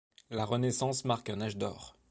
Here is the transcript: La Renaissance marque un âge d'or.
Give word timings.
La 0.31 0.45
Renaissance 0.45 1.05
marque 1.05 1.29
un 1.29 1.41
âge 1.41 1.57
d'or. 1.57 1.95